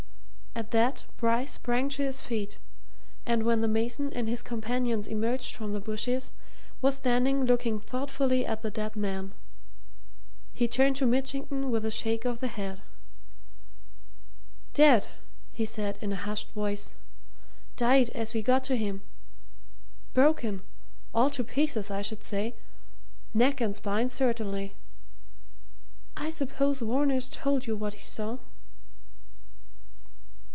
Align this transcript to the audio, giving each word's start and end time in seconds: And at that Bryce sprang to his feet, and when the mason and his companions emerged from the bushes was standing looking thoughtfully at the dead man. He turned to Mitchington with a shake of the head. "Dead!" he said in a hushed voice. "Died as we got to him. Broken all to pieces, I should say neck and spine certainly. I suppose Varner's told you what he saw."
And 0.53 0.65
at 0.65 0.71
that 0.71 1.05
Bryce 1.15 1.53
sprang 1.53 1.87
to 1.89 2.03
his 2.03 2.21
feet, 2.21 2.59
and 3.25 3.43
when 3.43 3.61
the 3.61 3.69
mason 3.69 4.11
and 4.11 4.27
his 4.27 4.41
companions 4.41 5.07
emerged 5.07 5.55
from 5.55 5.73
the 5.73 5.79
bushes 5.79 6.31
was 6.81 6.97
standing 6.97 7.45
looking 7.45 7.79
thoughtfully 7.79 8.45
at 8.45 8.61
the 8.61 8.69
dead 8.69 8.97
man. 8.97 9.33
He 10.51 10.67
turned 10.67 10.97
to 10.97 11.05
Mitchington 11.05 11.71
with 11.71 11.85
a 11.85 11.89
shake 11.89 12.25
of 12.25 12.41
the 12.41 12.49
head. 12.49 12.81
"Dead!" 14.73 15.07
he 15.53 15.65
said 15.65 15.97
in 16.01 16.11
a 16.11 16.17
hushed 16.27 16.51
voice. 16.51 16.91
"Died 17.77 18.09
as 18.09 18.33
we 18.33 18.41
got 18.43 18.65
to 18.65 18.75
him. 18.75 19.03
Broken 20.13 20.63
all 21.13 21.29
to 21.29 21.45
pieces, 21.45 21.89
I 21.89 22.01
should 22.01 22.25
say 22.25 22.57
neck 23.33 23.61
and 23.61 23.73
spine 23.73 24.09
certainly. 24.09 24.75
I 26.17 26.29
suppose 26.29 26.81
Varner's 26.81 27.29
told 27.29 27.65
you 27.65 27.75
what 27.77 27.93
he 27.93 28.01
saw." 28.03 28.37